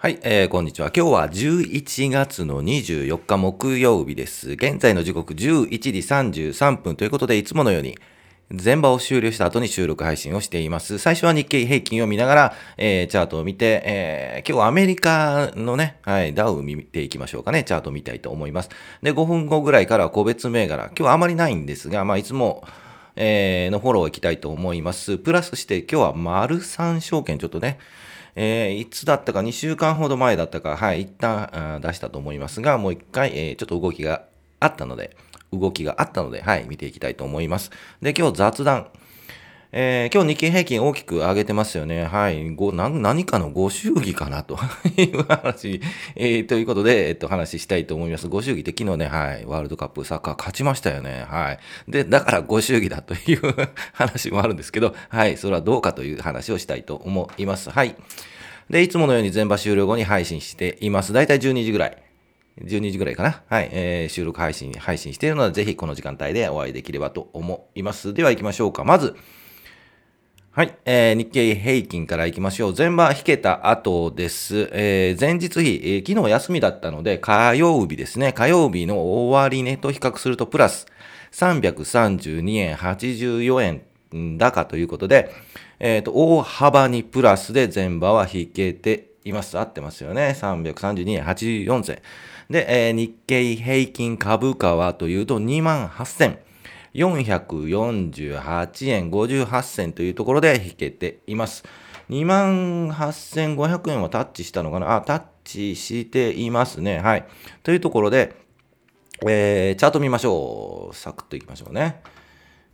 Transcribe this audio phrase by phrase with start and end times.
[0.00, 0.92] はい、えー、こんにちは。
[0.94, 4.52] 今日は11月の24日木曜日です。
[4.52, 5.90] 現在の時刻11時
[6.52, 7.98] 33分ということで、いつものように、
[8.52, 10.98] 全場を終了した後に収録配信をしています。
[10.98, 17.64] 最初は日経平均を見ながら、えー、チャートを見て、えー、今日はアメリカのね、はい、ダウを見ていきましょうかね。
[17.64, 18.70] チャートを見たいと思います。
[19.02, 20.84] で、5分後ぐらいから個別銘柄。
[20.84, 22.62] 今日はあまりないんですが、まあ、いつも、
[23.16, 25.18] えー、のフォローをいきたいと思います。
[25.18, 27.80] プラスして、今日は丸三証券、ちょっとね、
[28.40, 34.26] えー、いつだったか、2週間ほど前だったか、はい、一旦出したと思いますが、もう一回、えー、ちょっと動きが
[34.60, 35.16] あったので、
[35.52, 37.72] 動きがあったので、はい、見ていきたいと思います。
[38.00, 38.90] で、今日雑談。
[39.70, 42.04] えー、今日日経平均大きく上げてますよね。
[42.06, 42.54] はい。
[42.54, 44.58] ご何何かのご祝儀かなと
[44.96, 45.82] いう話、
[46.16, 48.28] えー、ということで、えっと、話したいと思います。
[48.28, 49.44] ご祝儀って昨日ね、はい。
[49.44, 51.26] ワールドカップサッカー勝ちましたよね。
[51.28, 51.58] はい。
[51.86, 53.40] で、だからご祝儀だという
[53.92, 55.36] 話もあるんですけど、はい。
[55.36, 57.68] それはどうかという話をしたいと思います。
[57.68, 57.94] はい。
[58.70, 61.12] で、いつものように全場終了後に配信しています。
[61.12, 61.98] だいたい12時ぐらい。
[62.64, 63.42] 12時ぐらいかな。
[63.50, 63.68] はい。
[63.70, 68.14] えー、収録配信、配信しているので、ぜひこの時間帯でお会いできればと思います。
[68.14, 68.84] では行きましょうか。
[68.84, 69.14] まず、
[70.58, 72.74] はい、えー、日経平均からいきましょう。
[72.74, 74.68] 全場引けた後です。
[74.72, 78.32] えー、前日比、えー、昨日休みだったので、火曜日ですね。
[78.32, 80.86] 火曜日の終値と比較すると、プラス
[81.30, 85.30] 332円84円高ということで、
[85.78, 89.56] え、ー、と、大幅にプラスで全場は引けています。
[89.56, 90.36] 合ってますよね。
[90.36, 92.02] 332円84銭。
[92.50, 96.47] で、えー、日経平均株価はというと、2万8000。
[96.98, 101.64] 448円58銭というところで引けています。
[102.10, 104.96] 2万8500円はタッチしたのかな？
[104.96, 106.98] あ、タッチしていますね。
[106.98, 107.26] はい。
[107.62, 108.34] というところで、
[109.26, 110.96] えー、チャート見ましょう。
[110.96, 112.00] サクッといきましょうね。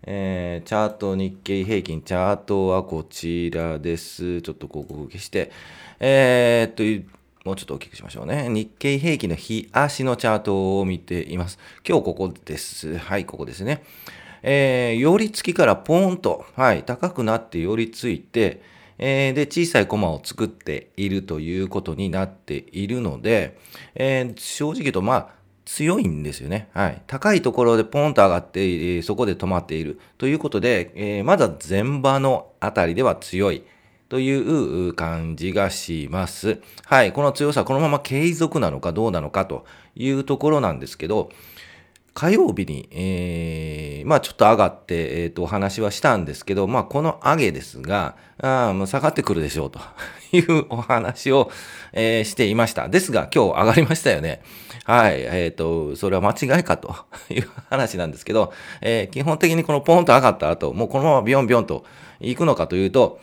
[0.07, 4.41] えー、チャート日経平均、チャートはこちらです。
[4.43, 5.51] ちょっと広告消して、
[5.99, 7.15] えー、っと、
[7.45, 8.49] もうちょっと大きくしましょうね。
[8.49, 11.59] 日経平均の日足のチャートを見ています。
[11.87, 12.97] 今日ここです。
[12.97, 13.85] はい、ここですね。
[14.43, 18.63] えー、寄り付きからポーンと、はい、高くなって寄り付いて、
[18.97, 23.59] えー、で、小さいコマを作っているということになっているので、
[23.95, 25.29] えー、正直言うと、まあ、
[25.67, 26.71] 強いんですよね。
[26.73, 27.03] はい。
[27.07, 33.65] 高いところでポンと上がって、えー、そこで止まっているということで、えー、まだ前場のあたりでは強い。
[34.09, 34.33] とい
[34.89, 36.61] う感じがします。
[36.85, 37.13] はい。
[37.13, 41.31] この強さ、このまま継続なのかどうなのかというところなんですけど、
[42.15, 49.81] 火曜日に、えー、まあちょっと上がって、えっ、ー、と、お話はしたんですけど、まあこの上げですが、あもう下がってくるでしょうと
[50.33, 51.51] いうお話を、
[51.93, 52.89] えー、していました。
[52.89, 54.43] ですが、今日上がりましたよね。
[54.85, 55.23] はい。
[55.23, 56.95] えっ、と、それは間違いかと
[57.31, 61.85] いう話なんですけど、え基本的にこのポンと上がった後、もうこのままビヨンビヨンと
[62.21, 63.19] 行くのかというと、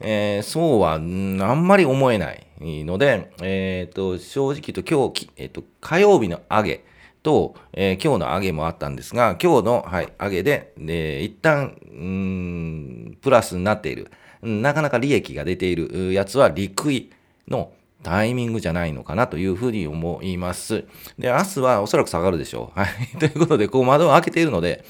[0.00, 6.84] えー、そうは、あんまり思えないので、え、ー、と、正直と今日、え、ー、と、火曜日の上げ
[7.22, 14.10] と、え今日の上げもあったんですが、今日の、はい、上げで、え一旦、ん、プラスになっている、
[14.42, 17.10] なかなか利益が出ているやつは、利食い
[17.48, 20.84] のタイミングじゃないのかなというふうに思います。
[21.18, 22.78] で、明日はおそらく下がるでしょう。
[22.78, 23.18] はい。
[23.18, 24.84] ということで、こう窓を開けているので、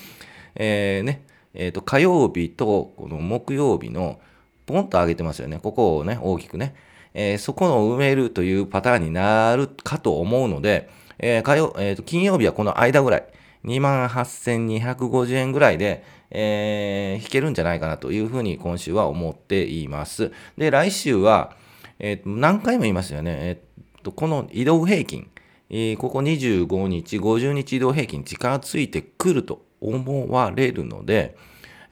[0.57, 1.23] えね、
[1.55, 4.21] えっ、と、火曜日とこの木曜日の
[4.67, 5.59] ポンと上げてますよね。
[5.63, 6.75] ここをね、大きくね。
[7.15, 13.25] えー、そこの埋めるというパターンになるかと思うので、えー、火曜、えー、と金曜日はこの間ぐらい、
[13.65, 20.33] 28,250円ぐらいで、えー、引けるんじゃないかなというふうに今週は思っています。
[20.59, 21.53] で、来週は、
[21.99, 23.37] えー、何回も言いますよね。
[23.39, 25.31] えー、とこの移動平均、
[25.71, 31.37] えー、ここ25日、50日移動平均近づいてくると思われるので、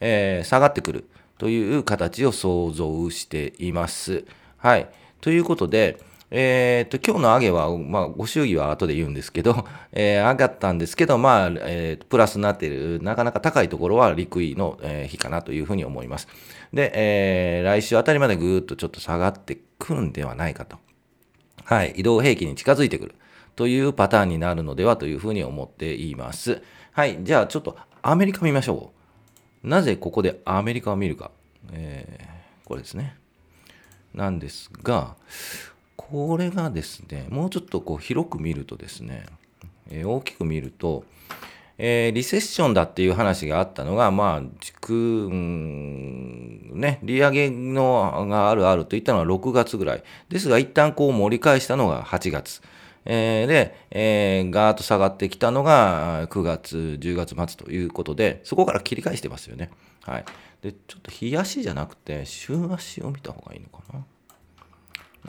[0.01, 1.09] えー、下がってくる。
[1.45, 4.25] という形を想像しています。
[4.57, 4.89] はい。
[5.21, 6.01] ということで、
[6.31, 16.29] えー、と、今日の上げは、まあ、ご祝儀は後で言うんですけど、 えー、上がったんですけど、まあ、えー、プラスになっている、なかなか高いところは陸位の、えー、日かなというふうに思います。
[16.73, 20.79] で、えー、来週あたりまでぐーっとちょっと下がってくるんではないかと。
[21.65, 21.93] はい。
[21.95, 23.17] 移動平均に近づいてくる
[23.55, 26.63] というパターンになるのではというふうに思っています。
[26.93, 27.19] はい。
[27.21, 29.04] じゃあ、ちょっとアメリカ見ましょう。
[29.65, 31.31] なぜここでアメリカを見るか。
[31.73, 33.17] えー、これですね。
[34.15, 35.17] なんですが、
[35.97, 39.25] これがですね、もうちょっとこう広く見るとですね、
[39.91, 41.05] えー、大きく見ると、
[41.79, 50.05] えー、リセッションだっていう話があったのが、まあ、軸、ね、利上げのがあるあるといったのは6月ぐらい。
[50.29, 52.63] ですが、一旦こう盛り返したのが8月。
[53.07, 59.71] えー、で、えー、ガーッと下がってきたのが9月、10月末ということで、そこから切り返してますよね。
[60.03, 60.25] はい。
[60.63, 63.99] で、ちょっと日足じゃなくて、週足を見た方がいいのかな。
[63.99, 64.07] も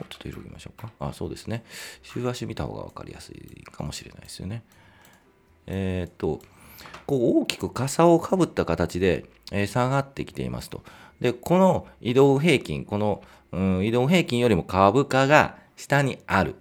[0.02, 0.90] うちょっと広げましょうか。
[0.98, 1.64] あ、そうですね。
[2.02, 4.62] 週足見た方が分かりやすいかもしれないですよね。
[5.66, 6.40] えー、っと、
[7.06, 10.82] こう大きく傘をかぶった形で、え、下がってきていますと。
[11.20, 16.56] で、この移動平均、この、うん、移動平均よりも株価が下にある。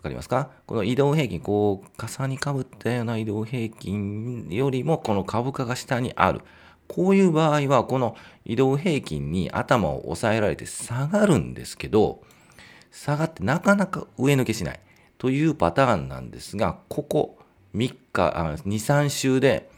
[0.00, 0.48] わかりますか？
[0.66, 6.40] この移動平均、こう、傘にかぶったような移動平均よりも、この株価が下にある。
[6.88, 8.16] こういう場合は、この
[8.46, 12.22] 移動平均に頭を押さえられて下がるんですけど、
[12.90, 14.80] 下がってなかなか上抜けしない
[15.18, 17.38] というパターンなんですが、ここ
[17.74, 19.68] 3日、あ2、3週で、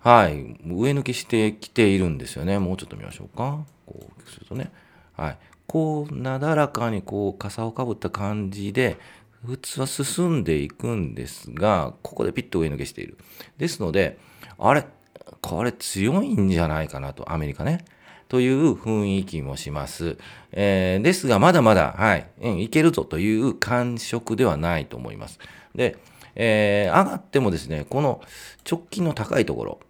[0.00, 2.58] はい、上抜けしてきているんですよね。
[2.58, 3.64] もうちょっと見ましょうか。
[3.86, 4.70] こうするとね。
[5.14, 5.38] はい。
[5.66, 8.98] こう、なだらかにこう、傘をかぶった感じで、
[9.44, 13.18] 普通は進んでいくんですが、ここでピッと上抜けしている。
[13.58, 14.18] ですので、
[14.58, 14.86] あれ、
[15.40, 17.84] これ強いんじゃないかなと、アメリカね。
[18.28, 20.16] という雰囲気もします。
[20.52, 25.38] えー、ですが、まだまだ、はい、うん、いけるぞという感触ではないと思います。
[25.74, 25.98] で、
[26.34, 28.22] えー、上がってもですね、この
[28.68, 29.80] 直近の高いところ、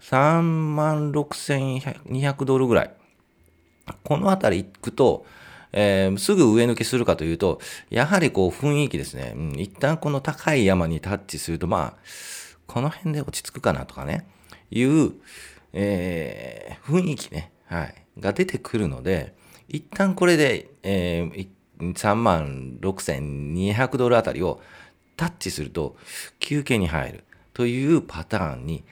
[0.00, 2.94] 3万6200ドルぐらい。
[4.04, 5.26] この辺り行くと、
[5.72, 7.60] えー、すぐ上抜けするかというと、
[7.90, 12.00] やはりこう雰囲気ですね、うん、一旦この高い山にタッチすると、まあ、
[12.66, 14.26] この辺で落ち着くかなとかね、
[14.70, 15.12] いう、
[15.72, 19.34] えー、雰囲気ね、はい、が出てくるので、
[19.68, 21.48] 一旦これで、えー、
[21.78, 24.60] 3万6200ドルあたりを
[25.16, 25.96] タッチすると
[26.38, 27.24] 休憩に入る。
[27.58, 28.84] というパターンに、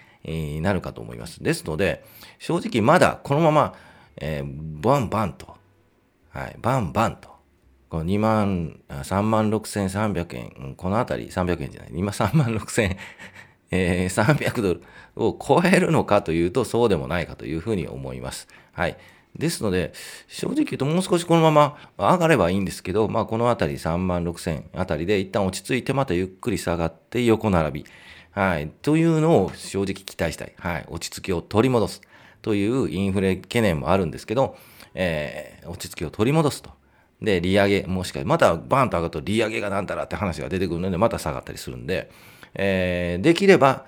[0.61, 1.41] なるかと思います。
[1.41, 2.05] ですので、
[2.41, 3.75] 正直まだこのまま、
[4.17, 5.56] えー、バンバンと、
[6.37, 7.31] はい、バンバンと、
[7.89, 12.95] この2万、3万6300円、このあたり300円じゃない、今3万6000
[13.73, 14.83] えー、300ドル
[15.17, 18.49] を超えるのかというと、そうでもないかというふうに思います。
[18.73, 18.99] はい。
[19.35, 19.95] ですので、
[20.29, 27.87] 正直言うともう少しこのまま上がればいいんですけど、まあ、このあたり3万6000あたりで一旦落ち着いてまたゆっくり下がって横並び。
[28.31, 28.71] はい。
[28.83, 30.53] というのを正直期待したい。
[30.59, 30.85] はい。
[30.89, 32.03] 落ち着きを取り戻す。
[32.43, 34.57] というインフレ懸念もあるんですけど、
[34.97, 36.71] えー、落ち着きを取り戻すと。
[37.23, 42.11] で、利上げ、もしかまたバーンと上がると利上げがなんたらって話が出てくるので、また下がったりするんで、
[42.55, 43.87] えー、できれば、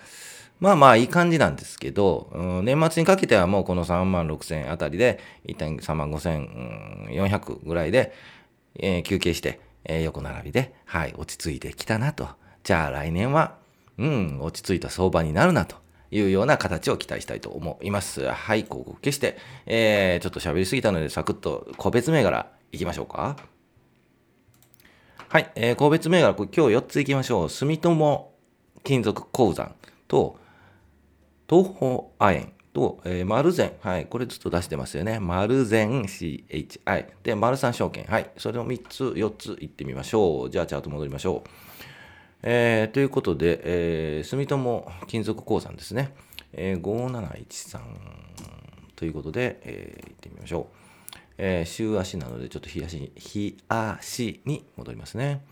[0.60, 8.12] まあまあいい感じなんですけど、うん、年末にかけてはもうこの3万6千あたりで、一旦3万5千400ぐらいで、
[8.78, 12.28] えー、休憩して、えー、横並びで、はい、落ち着いてきたなと。
[12.64, 13.56] じゃあ来年は、
[13.98, 15.76] うん、落ち着いた相場になるなと。
[16.10, 18.22] いうような形を期待したいと思います。
[18.22, 23.36] はい、広告消して、えー、ちょっと喋りすぎたので、サクッと個別銘柄いきましょうか。
[25.28, 27.50] はい、えー、個別銘柄、今日4ついきましょう。
[27.50, 28.30] 住友
[28.84, 29.74] 金属鉱山
[30.06, 30.38] と、
[31.48, 33.72] 東方亜鉛と、えー、丸善。
[33.80, 34.06] はい。
[34.06, 35.18] これずっと出してますよね。
[35.18, 37.06] 丸善 CHI。
[37.22, 38.04] で、丸三証券。
[38.04, 38.30] はい。
[38.36, 40.50] それを3つ、4ついってみましょう。
[40.50, 41.67] じゃあ、チャート戻りましょう。
[42.42, 46.14] えー、ということで、えー、住友金属鉱山ですね。
[46.52, 47.80] えー、5713
[48.96, 50.76] ということで、えー、いってみましょう。
[51.38, 55.42] えー、週足なので、ちょっと日足に、日足に戻りますね。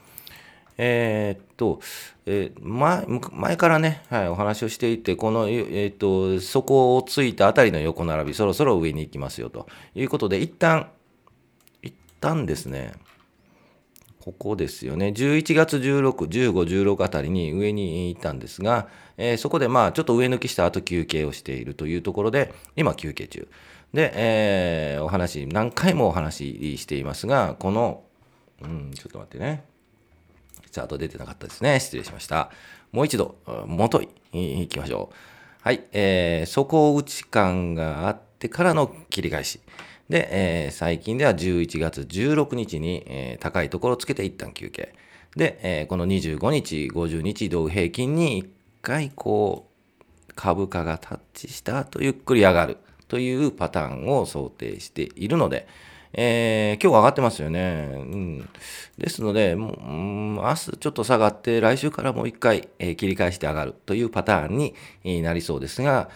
[0.79, 1.81] えー、っと、
[2.27, 10.91] えー、前、前からね、はい、お話をしていて、この、えー、っと、底をついたあたりの横並び、そろそろ上に行きますよ、ということで、一旦、
[11.83, 12.93] 一旦ですね、
[14.27, 15.13] ここですよね。
[15.15, 23.47] 11月16、15、16あたりに上に行ったんですが、えー、そこでまあちょっと上抜きした後休憩をしているというところで、今休憩中。
[23.95, 28.03] で、えー、お話、何回もお話ししていますが、この、
[28.63, 29.63] うん、ちょっと待ってね。
[30.73, 31.79] チャート出てなかったですね。
[31.79, 32.51] 失礼しました。
[32.91, 34.09] もう一度、元い、
[34.63, 35.15] いきましょう。
[35.61, 39.61] はい、えー、底打ち感があってからの切り返し。
[40.09, 44.95] で、えー、最近では11月16日に、えー、高いところをつけて一旦休憩。
[45.37, 48.49] で、えー、この25日、50日移動平均に一
[48.83, 52.77] 回こう、株価がタッチした後ゆっくり上がる
[53.09, 55.67] というパターンを想定しているので、
[56.13, 57.91] えー、今日上がってますよね。
[57.93, 58.49] うん、
[58.97, 64.73] ですので、もう、うん、明日ちょっと下がって、来週からもう一回、えー、切り返して上がるというパターン
[65.05, 66.09] になりそうですが、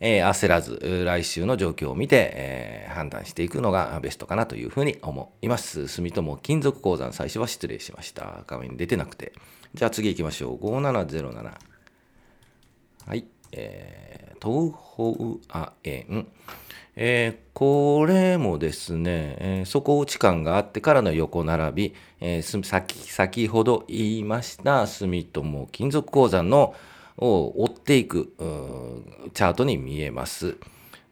[0.00, 5.88] えー、焦らず、来週の状況を見て、えー、判断していくのがベストかなというふうに思います。
[5.88, 8.42] 住友金属鉱山、最初は失礼しました。
[8.46, 9.32] 画面出てなくて。
[9.74, 10.56] じゃあ次行きましょう。
[10.56, 11.52] 5707。
[13.06, 13.26] はい。
[13.52, 16.26] えー、東方亜鉛。
[16.96, 26.74] えー、これもですね、えー、底打ち感があってからの横並び、えー、先先ほど言いました住友金属鉱山の
[27.16, 28.34] を追っていく
[29.34, 30.56] チャートに見えます。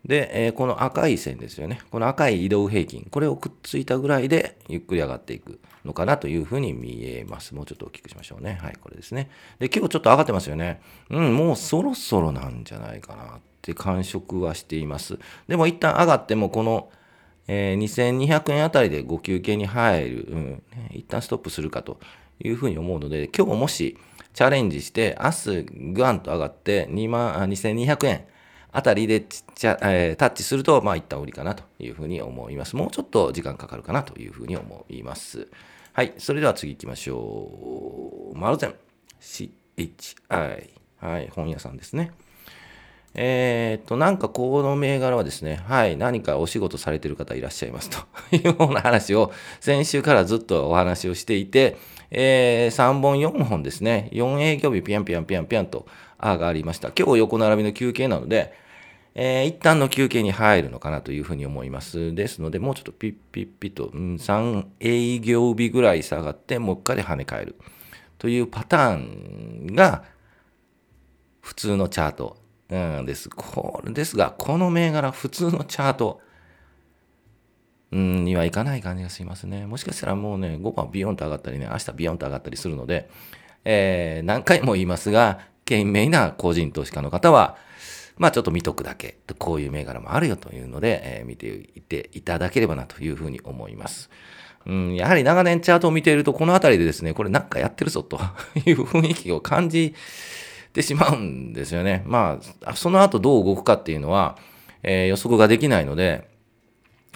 [0.04, 1.80] で、えー、この赤い線ですよね。
[1.90, 3.06] この赤い移動平均。
[3.10, 7.54] これをくっついたぐらいでゆっくり上がっていくのかなというふうに見えます。
[7.54, 8.58] もうちょっと大きくしましょうね。
[8.62, 9.30] はい、これですね。
[9.58, 10.80] で、結構ちょっと上がってますよね。
[11.10, 15.18] うん、もうそろそろなんじゃないかなって感触はしています。
[15.46, 16.90] でも一旦上がっても、この、
[17.48, 21.98] えー、2200円あたりでご休憩に入る、うん、一旦ストップするかと
[22.42, 23.98] いうふうに思うので、今日もし
[24.38, 25.62] チャレンジして、明日
[25.94, 28.24] グワンと上がって2万、2200円、
[28.70, 32.76] あたりでちっちゃ、えー、タッチすると、まあ、一旦売りかなというふうに思います。
[32.76, 35.48] もうちょっと時間かかるかなというふうに思います。
[35.92, 36.14] はい。
[36.18, 38.38] それでは次行きましょう。
[38.38, 38.74] マルゼン。
[39.20, 40.70] CHI。
[41.00, 41.28] はい。
[41.34, 42.12] 本屋さんですね。
[43.20, 47.98] えー、っと、なんかこの銘柄はですね、はい、何かお仕事されてる方いらっしゃいますと
[48.30, 51.76] いうような話を先週からずっとお話をしていて、
[52.12, 55.86] えー、3本4本ですね、4営業日ピャンピャンピャンピャンと
[56.22, 56.92] 上がりました。
[56.96, 58.52] 今日横並びの休憩なので、
[59.16, 62.14] えー、一旦の休憩に入るのかなというふうに思います。
[62.14, 67.56] ですので、もうちょっとピッピッピッと、うん、3営業日ぐらい下がって、もう一回で跳ね返る
[68.18, 70.04] というパターンが
[71.40, 72.36] 普通のチャート、
[72.70, 73.30] うん、です。
[73.30, 76.20] これですが、この銘柄、普通のチャート、
[77.90, 79.66] うん、にはいかない感じがしますね。
[79.66, 83.08] もしかしたらもうね、5番ビヨンと上がったりね、明日ビヨンと上がったりするので、
[83.64, 87.56] えー、何回も言いますが、懸命な個人投資家の方は、
[88.18, 94.10] まあちょっと見とくだけ、こういう銘柄もあるよというので、えー、見ていていただければなというふうに思います。
[94.66, 98.20] うん、やはり長年チャートを見ていると、この辺りでですね、これなんかやってるぞと
[98.56, 99.94] いう雰囲気を感じ
[100.78, 102.02] てしまうんですよね。
[102.06, 104.38] まあ、その後どう動くかっていうのは、
[104.84, 106.28] えー、予測ができないので、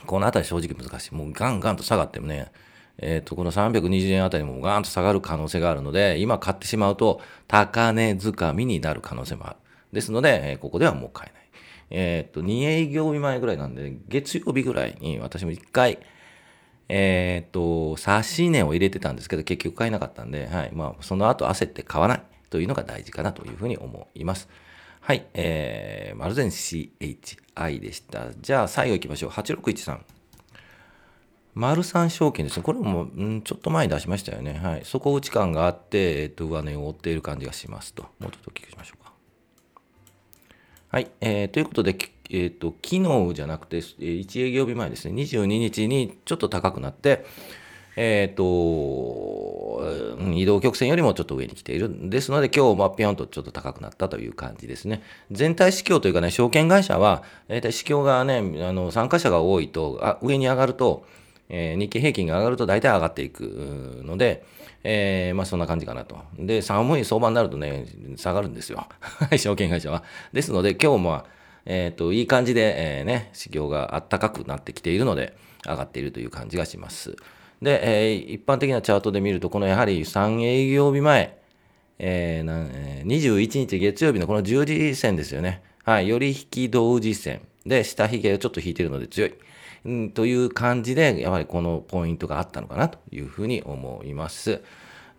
[0.04, 1.14] この辺り正直難しい。
[1.14, 2.50] もうガンガンと下がってもね、
[2.98, 9.56] えっ、ー、と、この320円あたりもガーンと下がる可能性があるので、今買ってしまうと高値掴みになる可能性もある。
[9.92, 11.42] ですので、えここではもう買えない。
[11.90, 16.00] えっ、と、2営業日前ぐらいなんで、月曜日ぐらいに私も一回、
[16.88, 20.72] えっ、と、差し値を入れてたんですけど、結局買えなかったんで、はい。
[20.72, 24.46] まあ、その後焦って買わないというのが大事かなというふうに思います。
[25.00, 25.26] はい。
[25.32, 28.26] えー、マルゼン CHI でした。
[28.38, 29.30] じゃあ、最後行きましょう。
[29.30, 30.00] 8613。
[31.54, 32.62] 丸三証券ですね。
[32.62, 34.60] これも、ん、ちょっと前に出しましたよね。
[34.62, 34.84] はい。
[34.84, 38.02] 底打ち感があって、えっ、と、上値を追っている感じがしますと。
[38.18, 39.12] もうちょっとお聞きしましょうか。
[40.88, 41.10] はい。
[41.22, 41.96] えー、ということで、
[42.28, 42.96] えーと、昨
[43.30, 47.24] 日じゃなくて、1営業日前ですね、22日にちょっと高くなって、
[47.96, 49.82] えっ、ー、と、
[50.34, 52.10] 移動曲線よりもちょっと上に来ている。
[52.10, 55.02] ですので、今日、まあ、ぴょんとちょっと高くなったという感じですね。
[55.30, 61.04] 全体市況というかね、証券会社は、大体市況がね、あの参加者が多いと、あ上に上がると、
[61.48, 64.44] えー、日経平均が上がると大体上がっていくので、
[64.84, 66.18] えー、まあそんな感じかなと。
[66.38, 68.86] で、寒い相場になるとね、下がるんですよ。
[69.36, 70.02] 証券会社は。
[70.32, 71.24] ですので、今日も、
[71.66, 77.16] えっ、ー、と、いい感じで、えー、ね、市況があったかくなってきているので、上がっているという感じがします。
[77.62, 81.38] で、えー、一般的なチャートで見ると、このやはり3営業日前、
[82.00, 82.64] えー、な
[83.04, 85.62] 21日月曜日のこの十字線ですよね。
[85.84, 89.34] はい、より引き同時線で、下髭をちょっと引いてるので強い。
[89.88, 94.60] ん、という感じで、やはりこのポイントがあったのかなというふうに思います。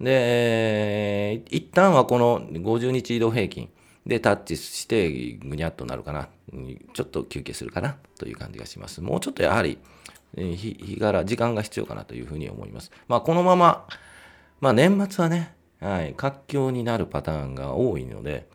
[0.01, 3.69] で、一旦はこの50日移動平均
[4.05, 6.27] でタッチしてぐにゃっとなるかな。
[6.93, 9.01] ちょっと休憩するかなという感じがします。
[9.01, 9.77] もうちょっとやはり、
[10.35, 12.91] 日柄、時間が必要かなというふうに思います。
[13.07, 13.85] まあ、このまま、
[14.59, 18.47] まあ、年末はね、はい、活況になるパターンが多いので、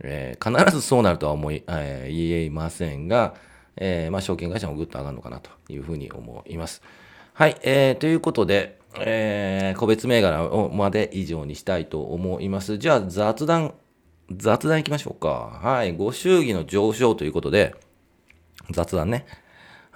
[0.00, 3.34] えー、必ずそうなるとは思い、えー、言えませんが、
[3.76, 6.82] えー、まあ、証券会社もぐっと上がるのかなというふうに思います。
[7.34, 12.78] はい、えー、ということで、えー、個別銘柄をまで以上にしたいと思います。
[12.78, 13.74] じゃあ、雑談、
[14.30, 15.60] 雑談いきましょうか。
[15.62, 17.74] はい、ご祝儀の上昇ということで、
[18.70, 19.26] 雑談ね。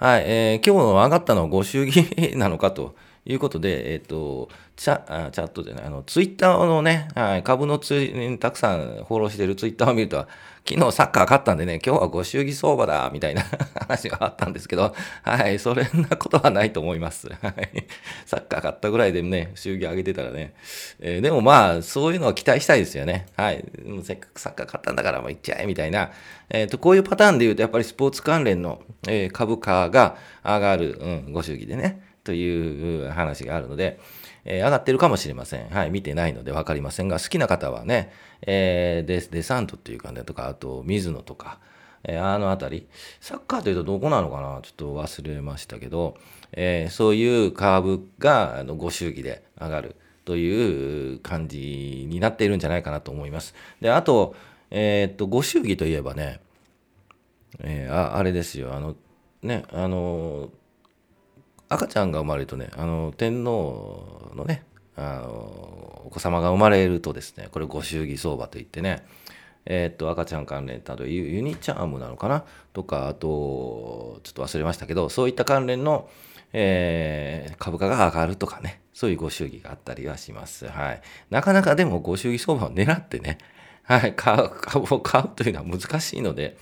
[0.01, 2.01] はい、えー、今日の上がったのはご祝儀
[2.35, 2.95] なのかと。
[3.25, 10.25] いうことで、えっ、ー、と、チャチャットじゃない、あの、ツイッターのね、はい、株のツイたくさんフォローしてるツイッターを見ると、
[10.67, 13.43] 昨日サッカー勝ったんでね、今日はご祝儀相場だ、みたいな
[13.75, 15.85] 話があったんですけど、はい、そんな
[16.17, 17.29] ことはないと思います。
[17.29, 17.85] はい。
[18.25, 20.53] サッカー勝ったぐらいでね、祝儀上げてたらね。
[20.99, 23.27] えー、でもまあ、そういうのは期待したいですよね。
[23.37, 23.63] はい。
[24.03, 26.11] せっかくサッカー勝ったんだから、もう行っちゃえ、みたいな。
[26.49, 32.10] えっ、ー、と、こういうパターンで言うと、やっぱりスポーツ関連の、え、株価が上がる、うん、ご祝儀でね。
[32.23, 33.99] という話があるので、
[34.45, 35.69] えー、上がってるかもしれません。
[35.69, 38.11] はい、見てないので分かりませんが、好きな方はね、
[38.41, 41.59] えー、デデサントっていうかね、とか、あと、水野とか、
[42.03, 42.87] えー、あのあたり、
[43.19, 44.59] サッカーというとどこなのかな？
[44.61, 46.15] ちょっと忘れましたけど、
[46.51, 53.53] えー、そういうカーブがあのご祝儀で上がるという感じになっているんじゃないかなと思います。
[53.79, 54.35] で、あと、
[54.71, 56.39] えー、っと、ご祝儀といえばね、
[57.59, 58.95] えー、ああれですよ、あの、
[59.43, 60.49] ね、あの、
[61.73, 64.63] 赤ちゃんが生まれるとね、あの、天皇のね、
[64.97, 69.05] あの、お子様が生まれるとですね、これご祝儀相場といってね、
[69.65, 72.43] えー、っと、赤ちゃん関連、例えばユニチャームなのかな？
[72.73, 76.09] とか、あと、ちょっと忘れましたけど、そういった関連の、
[76.51, 80.67] えー、株価が上がるとかね、そういうご祝儀があったりはします。
[80.67, 81.01] はい。
[81.29, 83.37] なかなかでもご祝儀相場を狙ってね、
[83.83, 86.57] はい、買う、株を買うというのは難しいので、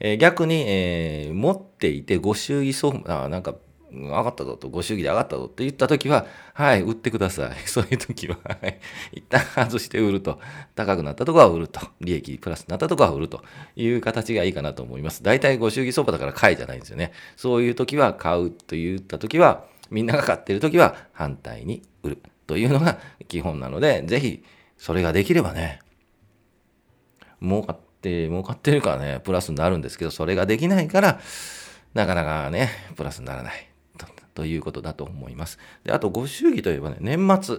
[0.00, 3.54] えー、逆に、えー、持っていてご祝儀相場、なんか
[3.92, 7.56] 上がったぞと、ご祝儀で上がったぞって言ったときは、はい、売ってください。
[7.68, 8.80] そういうときは、はい、
[9.12, 10.40] 一旦外して売ると、
[10.74, 13.42] 高くなったとこは売ると、利益プラスになったとこは売ると
[13.76, 15.22] いう形がいいかなと思います。
[15.22, 17.12] 大体ご祝儀相場だから買いじゃないんですよね。
[17.36, 24.44] そういうときは買うと言ったときは、みんなが買ってるときは反対に売るというのが基本なので、ぜひ
[24.76, 25.80] それができればね、
[27.42, 31.20] 儲かって、儲かってるからね、プラスになるんですけど、それができないから、
[31.94, 33.69] なかなかね、プラスにならない。
[34.34, 35.58] ということだと思います。
[35.84, 37.58] で、あと、ご祝儀といえばね、年末。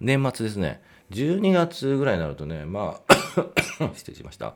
[0.00, 0.82] 年末ですね。
[1.10, 3.14] 12月ぐらいになるとね、まあ
[3.94, 4.54] 失礼しました。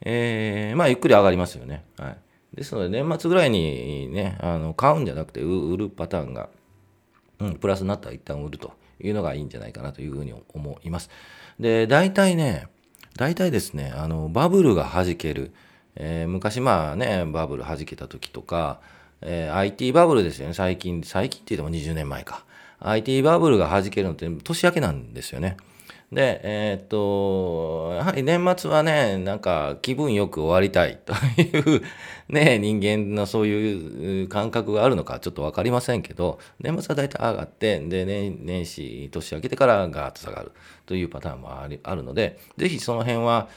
[0.00, 1.84] えー、まあ、ゆっくり上がりますよね。
[1.96, 2.18] はい。
[2.54, 6.48] ですので、年末ぐらいにね、あの買うんじゃなくて、売るパターンが、
[7.40, 11.10] うん、プラスになったら一旦売るというのがいいんじゃないかなというふうに思います。
[11.58, 12.68] で、大体ね、
[13.16, 15.52] 大体ですね、あの、バブルが弾ける。
[15.96, 18.80] えー、昔まあね、バブル弾けた時とか、
[19.22, 22.44] えー、IT バブルですよね、最近、最近って言っても20年前か。
[22.80, 25.56] IT バブルが弾けるのって年明けなんですよね。
[26.12, 31.82] で、えー、っと、やはり年末はね、なんか気分よく終わりたい という
[32.30, 40.52] ね、人間のそういう感覚があるのかちょっとわかりませんけど、年末は大体上がって、で、ね、年始、年明けてからガーッと下がる
[40.86, 43.48] というパターンもありあるので、ぜひその辺は、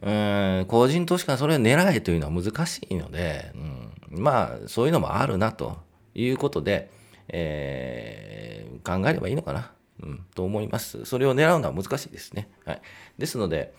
[0.00, 5.78] うん、個人投資家それを狙えというのは難しいので、うん、まあ、そういうのもあるなと
[6.14, 6.90] いうことで、
[7.28, 11.04] えー、考えればいいのかな、うん、と思います。
[11.04, 12.48] それを狙うのは難しいですね。
[12.64, 12.82] はい。
[13.18, 13.74] ですので、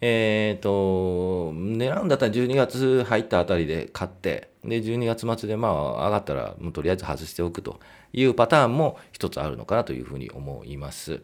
[0.00, 5.72] えっ、ー、と、狙うんだったら12月入ったあたりで買って、で、12月末でまあ
[6.06, 7.80] 上がったら、もうとりあえず外しておくと
[8.12, 11.22] いうパターンも一つあるのかなというふうに思います。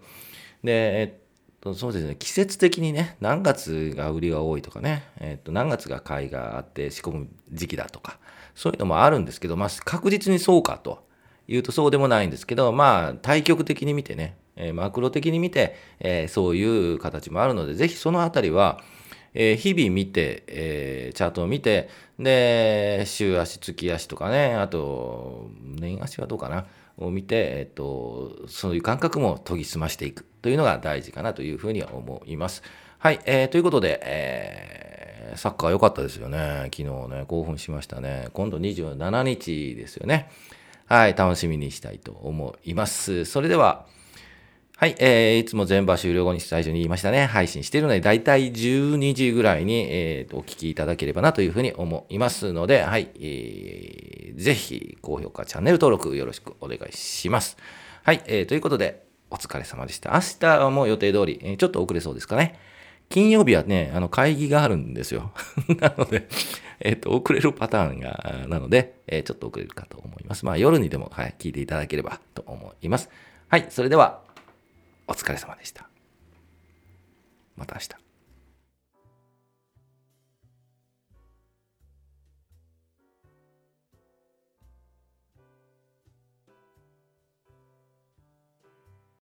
[0.64, 1.20] で、えっ
[1.60, 8.18] とそうですね、季節的にね、何月が売りが多いとかね、えっと、何月が買いがあって仕込む時期だとか、
[8.54, 11.04] そういうのもあるんですけど、まあ、確実にそうかと
[11.48, 18.80] いうとそうでもないんですけど、まあ、対極的に見てね、え、マクロ的に見て、え、そういう形もあるので、ぜひそのあたりは、
[19.32, 26.66] え、日々見て、えー、チャートを見て、で、週足、月足とかね、あと、年足はどうかな、
[26.98, 32.62] を見て、えっと、そういう感覚も研ぎ澄ましていくというのが大事かなというふうには思います。
[32.98, 34.99] はい、えー、ということで、えー、
[35.36, 36.70] サッカー良かったですよね。
[36.74, 38.28] 昨日ね、興奮しましたね。
[38.32, 40.30] 今度27日ですよね。
[40.86, 43.24] はい、楽しみにしたいと思います。
[43.24, 43.86] それでは、
[44.76, 57.58] はい、えー、いつも全場終了後に最初に言いましたね、配信してるので、だいたい12時ぐらいに、えー、お聞きいただければなというふうに思いますので、はい、えー、ぜひ高評価、チャンネル登録よろしくお願いします。
[58.04, 60.12] はい、えー、ということで、お疲れ様でした。
[60.14, 62.58] 明日も予定通り、え、ちょっと遅れそうですかね。
[63.10, 65.32] 金曜日はね、あの会議があるんですよ。
[65.80, 66.28] なので、
[66.78, 70.46] えっ、ー、と、遅れるパターンが、なので、えー、ちょっと遅れるかと思います。
[70.46, 73.10] まあ、夜にでも、はい、聞いていただければと思います。
[73.48, 74.22] はい、それでは、
[75.08, 75.88] お疲れ様でした。
[77.56, 78.09] また明日。